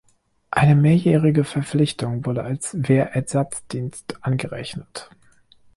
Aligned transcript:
Eine 0.49 0.73
mehrjährige 0.73 1.43
Verpflichtung 1.43 2.25
wurde 2.25 2.41
als 2.41 2.71
Wehrersatzdienst 2.73 4.17
angerechnet. 4.21 5.11